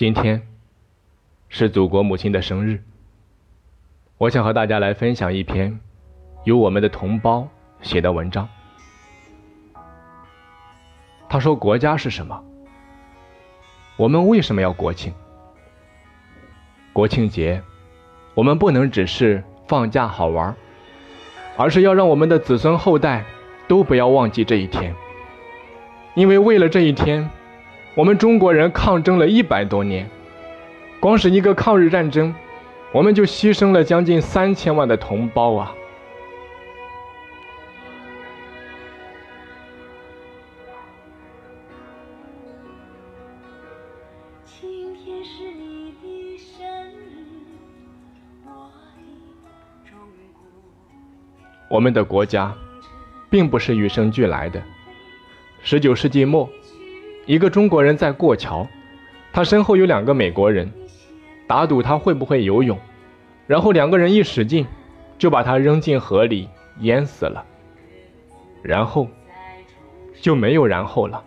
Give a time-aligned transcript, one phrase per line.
[0.00, 0.40] 今天
[1.50, 2.82] 是祖国母亲的生日，
[4.16, 5.78] 我想和大家来分享一篇
[6.44, 7.46] 由我们的同胞
[7.82, 8.48] 写的文章。
[11.28, 12.42] 他说：“国家是什么？
[13.98, 15.12] 我们为什么要国庆？
[16.94, 17.62] 国庆节，
[18.34, 20.56] 我们不能只是放假好玩，
[21.58, 23.22] 而是要让我们的子孙后代
[23.68, 24.94] 都不要忘记这一天，
[26.14, 27.28] 因为为了这一天。”
[27.96, 30.08] 我们中国人抗争了一百多年，
[31.00, 32.32] 光是一个抗日战争，
[32.92, 35.74] 我们就牺牲了将近三千万的同胞啊！
[48.44, 48.70] 我
[49.42, 49.98] 的中
[50.32, 50.42] 国。
[51.68, 52.54] 我们的国家，
[53.28, 54.62] 并不是与生俱来的。
[55.60, 56.48] 十九世纪末。
[57.30, 58.66] 一个中国人在过桥，
[59.32, 60.68] 他身后有两个美国人，
[61.46, 62.76] 打赌他会不会游泳，
[63.46, 64.66] 然后两个人一使劲，
[65.16, 66.48] 就把他扔进河里
[66.80, 67.46] 淹死了。
[68.62, 69.06] 然后
[70.20, 71.22] 就没有然后了。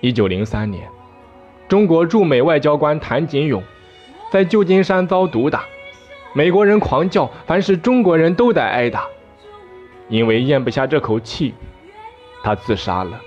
[0.00, 0.88] 一九零三年，
[1.68, 3.62] 中国驻美外交官谭锦勇
[4.30, 5.66] 在旧金山遭毒打，
[6.32, 9.06] 美国人狂叫，凡是中国人都得挨打，
[10.08, 11.52] 因为咽不下这口气，
[12.42, 13.20] 他自杀了。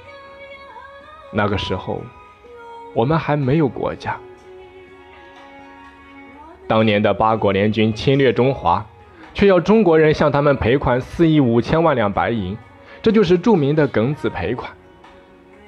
[1.38, 2.02] 那个时候，
[2.94, 4.18] 我们还没有国家。
[6.66, 8.84] 当年的八国联军侵略中华，
[9.34, 12.58] 却要中国人向他们赔款四亿五千万两白银，
[13.02, 14.72] 这就是著名的庚子赔款。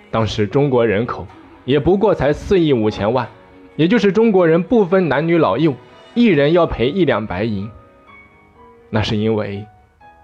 [0.10, 1.28] 当时中国人口
[1.66, 3.28] 也不过才四亿五千万，
[3.76, 5.76] 也就是中国人不分男女老幼，
[6.14, 7.70] 一人要赔一两白银。
[8.90, 9.66] 那是因为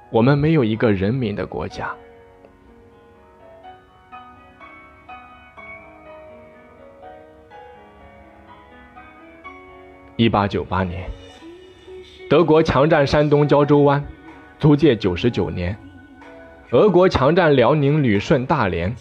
[0.09, 1.94] 我们没有一个人民的国家。
[10.16, 11.09] 一八九八年，
[12.30, 14.03] 德国强占山东胶州湾，
[14.59, 15.73] 租界九十九年；
[16.70, 18.93] 俄国强占辽宁旅顺大连，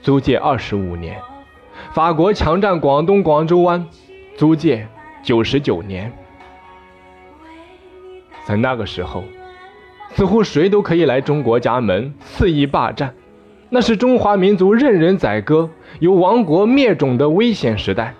[0.00, 1.16] 租界二十五年；
[1.92, 3.86] 法国强占广东广州湾，
[4.38, 4.88] 租界
[5.22, 6.10] 九十九年。
[8.46, 9.22] 在那个时候，
[10.12, 13.14] 似乎谁都可以来中国家门肆意霸占，
[13.68, 15.68] 那是中华民族任人宰割、
[16.00, 18.14] 有亡国灭种的危险时代，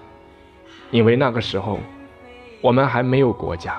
[0.91, 1.79] 因为那个时候。
[2.65, 3.79] 我们还没有国家，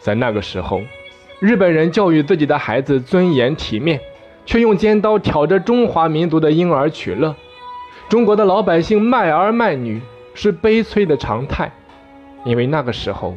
[0.00, 0.80] 在那个时候，
[1.40, 4.00] 日本人教育自己的孩子尊严体面，
[4.46, 7.36] 却用尖刀挑着中华民族的婴儿取乐。
[8.08, 10.00] 中国的老百姓卖儿卖女
[10.32, 11.70] 是悲催的常态，
[12.46, 13.36] 因为那个时候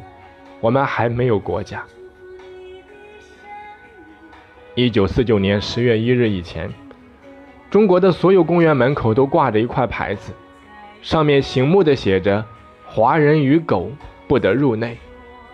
[0.62, 1.84] 我们还没有国家。
[4.74, 6.72] 一九四九年十月一日以前，
[7.70, 10.32] 中国的所有公园门口都挂着一块牌子。
[11.02, 12.46] 上面醒目的写着
[12.86, 13.92] “华人与狗
[14.28, 14.98] 不得入内”，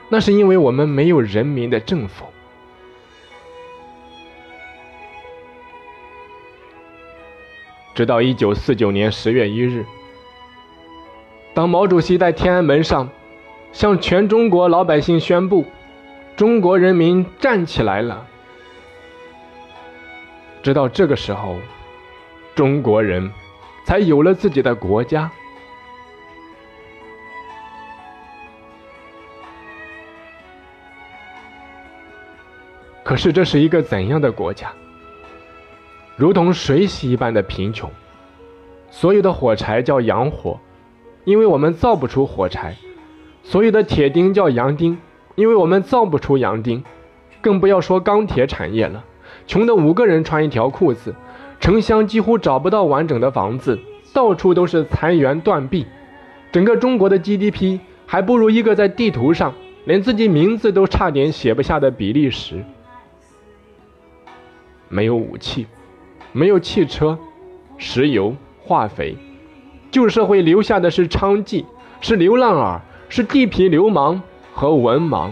[0.09, 2.25] 那是因为我们没有人民的政府。
[7.93, 9.85] 直到一九四九年十月一日，
[11.53, 13.09] 当毛主席在天安门上
[13.71, 15.65] 向全中国老百姓宣布
[16.35, 18.27] “中国人民站起来了”，
[20.61, 21.57] 直到这个时候，
[22.55, 23.31] 中国人。
[23.85, 25.31] 才有了自己的国家。
[33.03, 34.73] 可是这是一个怎样的国家？
[36.17, 37.89] 如同水洗一般的贫穷。
[38.89, 40.59] 所有的火柴叫洋火，
[41.23, 42.71] 因为我们造不出火柴；
[43.43, 44.97] 所有的铁钉叫洋钉，
[45.35, 46.83] 因为我们造不出洋钉。
[47.41, 49.03] 更不要说钢铁产业了，
[49.45, 51.13] 穷的五个人穿一条裤子。
[51.65, 53.79] 城乡几乎找不到完整的房子，
[54.13, 55.87] 到处都是残垣断壁。
[56.51, 59.51] 整个中国的 GDP 还不如一个在地图上
[59.85, 62.63] 连自己名字都差点写不下的比利时。
[64.89, 65.65] 没有武器，
[66.33, 67.17] 没有汽车、
[67.79, 69.17] 石油、化肥，
[69.89, 71.65] 旧社会留下的是娼妓，
[71.99, 74.21] 是流浪儿，是地痞流氓
[74.53, 75.31] 和文盲。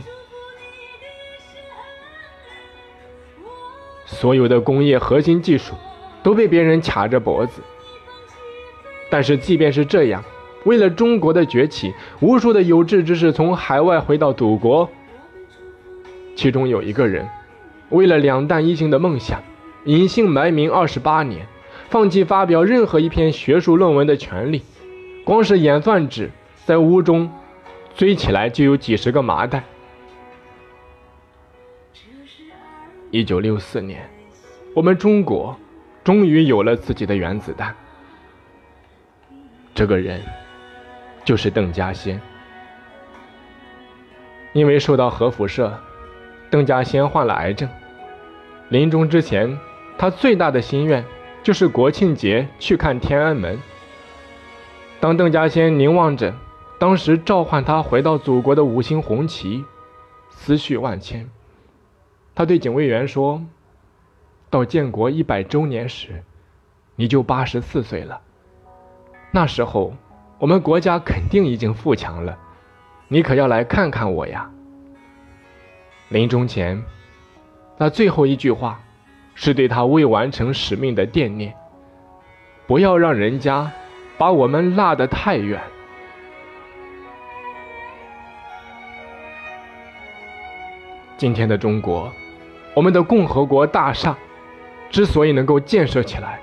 [4.08, 5.75] 所有的工业核心技术。
[6.24, 7.62] 都被别人卡着脖子。
[9.12, 10.24] 但是即便是这样，
[10.64, 14.90] 为了中国的崛起，无数的有志之士从海外回到祖国。
[16.36, 17.28] 其中有一个人，
[17.90, 19.40] 为了两弹一星的梦想，
[19.86, 21.46] 隐姓埋名二十八年，
[21.90, 24.64] 放弃发表任何一篇学术论文的权利。
[25.24, 26.31] 光是演算纸
[26.66, 27.31] 在屋中
[27.96, 29.64] 堆起来就有几十个麻袋。
[33.12, 34.10] 一九六四年，
[34.74, 35.56] 我们中国。
[36.04, 37.74] 终于有了自己的原子弹，
[39.74, 40.22] 这个人
[41.24, 42.20] 就是邓稼先。
[44.52, 45.80] 因为受到核辐射，
[46.50, 47.68] 邓稼先患了癌症。
[48.70, 49.58] 临终之前，
[49.98, 51.04] 他最大的心愿
[51.42, 53.58] 就是国庆节去看天安门。
[55.00, 56.34] 当邓稼先凝望着
[56.78, 59.64] 当时召唤他回到祖国的五星红旗，
[60.30, 61.30] 思绪万千。
[62.36, 63.42] 他对警卫员说
[64.54, 66.24] ：“到建国一百周年时，
[66.96, 68.22] 你就八十四岁了。
[69.32, 69.92] 那时候，
[70.38, 72.38] 我们国家肯定已经富强了。
[73.08, 74.48] 你可要来看看我呀！”
[76.10, 76.80] 临终前，
[77.80, 78.80] 那最后一句话，
[79.34, 81.52] 是对他未完成使命的惦念。
[82.68, 83.72] 不要让人家
[84.20, 85.60] 把我们落得太远。
[91.18, 92.14] 今天的中国。
[92.76, 94.16] 我们的共和国大厦
[94.94, 96.40] 之所以能够建设起来，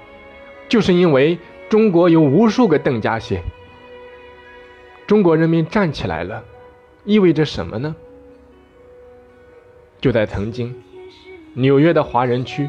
[0.68, 1.38] 就是因为
[1.68, 3.40] 中国有无数个邓稼先。
[5.06, 6.42] 中国人民站起来了，
[7.04, 7.94] 意味着什么呢？
[10.00, 10.74] 就在曾经，
[11.54, 12.68] 纽约的华人区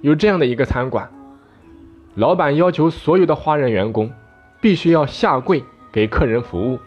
[0.00, 1.08] 有这样的一个餐馆，
[2.16, 4.12] 老板要求所有的华人员工
[4.60, 5.62] 必须要下跪
[5.92, 6.80] 给客人服务。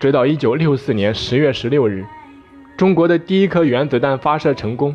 [0.00, 2.04] 直到一九六四年十月十六日。
[2.76, 4.94] 中国的第一颗原子弹发射成功，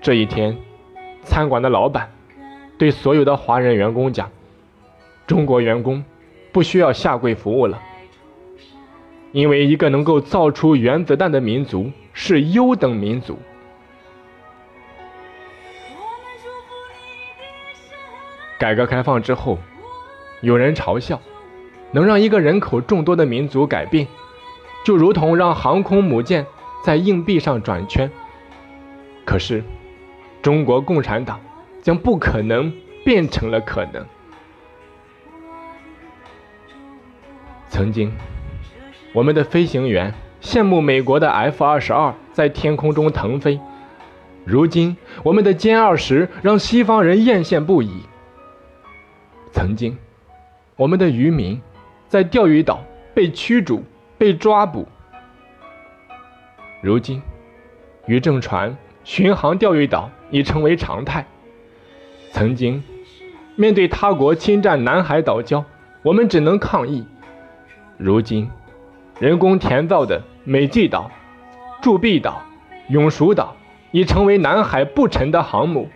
[0.00, 0.56] 这一天，
[1.28, 2.10] 餐馆的老板
[2.78, 4.30] 对所有的华人员工讲
[5.28, 6.02] ：“中国员工
[6.50, 7.78] 不需要下跪服务了，
[9.32, 13.38] 因为一个能够造出原子弹的民族是优等民族。”
[18.58, 19.58] 改革开放之后，
[20.40, 21.20] 有人嘲笑，
[21.92, 24.06] 能让一个人口众多的民族改变，
[24.84, 26.46] 就如同让航空母舰。
[26.80, 28.08] 在硬币上转圈，
[29.24, 29.64] 可是
[30.42, 31.40] 中国共产党
[31.82, 32.72] 将不可能
[33.04, 34.04] 变成了可能。
[37.68, 38.12] 曾经，
[39.12, 43.60] 我们的飞行员羡慕美国的 F 二十二在天空中腾飞；
[44.44, 48.02] 如今，我们的歼二十让西方人艳羡不已。
[49.52, 49.96] 曾经，
[50.76, 51.60] 我们的渔民
[52.08, 52.82] 在钓鱼岛
[53.14, 53.84] 被驱逐、
[54.16, 54.88] 被抓捕。
[56.80, 57.20] 如今，
[58.06, 58.76] 渔政船
[59.08, 61.24] 巡航钓鱼岛已成为常态。
[62.30, 62.84] 曾经，
[63.56, 65.64] 面对他国侵占南海岛礁，
[66.02, 67.06] 我们只能抗议。
[67.96, 68.50] 如今，
[69.18, 71.10] 人工填造的美济岛、
[71.80, 72.42] 铸币岛、
[72.90, 73.56] 永暑岛
[73.92, 75.88] 已成为南海不沉的航母。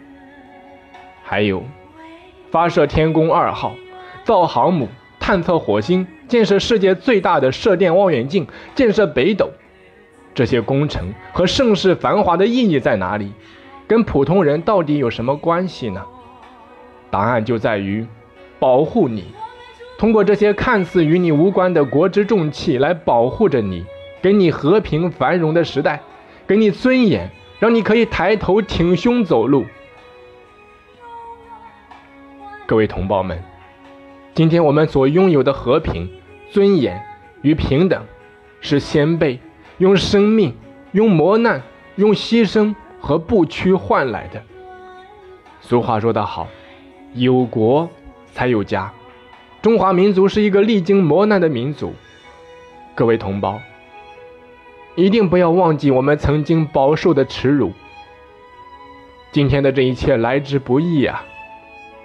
[1.23, 1.63] 还有，
[2.51, 3.75] 发射天宫二号、
[4.25, 4.89] 造航母、
[5.21, 9.51] 探测火星、建设世界最大的射电望远镜、建设北斗。
[10.35, 13.33] 这些工程和盛世繁华的意义在哪里？
[13.87, 16.03] 跟普通人到底有什么关系呢？
[17.11, 18.07] 答案就在于
[18.59, 19.27] 保护你，
[19.99, 23.85] 通过这些看似与你无关的国之重器来保护着你，
[24.23, 26.01] 给你和平繁荣的时代，
[26.47, 29.67] 给你尊严，让你可以抬头挺胸走路。
[32.65, 33.43] 各位同胞们，
[34.33, 36.09] 今天我们所拥有的和平、
[36.51, 37.05] 尊严
[37.43, 38.03] 与平等，
[38.63, 39.39] 是先辈。
[39.83, 40.55] 用生命、
[40.93, 41.61] 用磨难、
[41.97, 44.41] 用牺牲和不屈换来的。
[45.61, 46.47] 俗话说得好，
[47.15, 47.91] 有国
[48.33, 48.93] 才有家。
[49.61, 51.93] 中华民族是一个历经磨难的民族。
[52.95, 53.61] 各位同胞，
[54.95, 57.73] 一定不要忘记我们曾经饱受的耻辱。
[59.33, 61.25] 今天的这一切来之不易啊！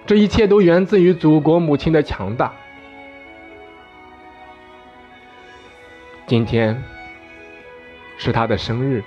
[0.07, 2.51] 这一切都源自于祖国母亲的强大。
[6.25, 6.83] 今天。
[8.17, 9.03] 是他的生日，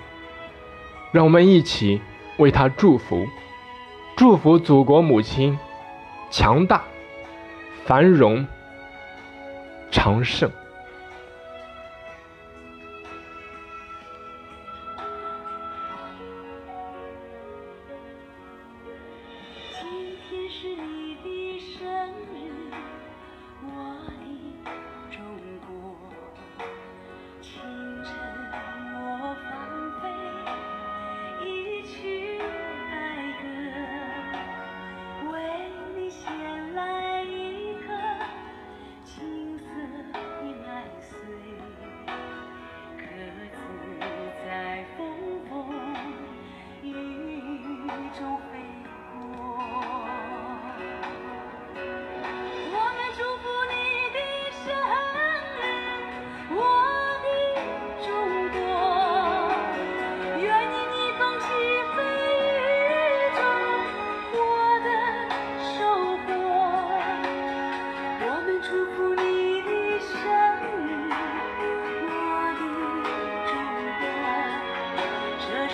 [1.12, 2.00] 让我们一起
[2.38, 3.26] 为他祝福，
[4.16, 5.58] 祝福祖国母亲
[6.30, 6.82] 强大、
[7.84, 8.46] 繁荣、
[9.90, 10.50] 长盛。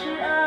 [0.07, 0.46] 是爱。